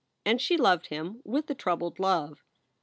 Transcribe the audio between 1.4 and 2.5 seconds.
a troubled love.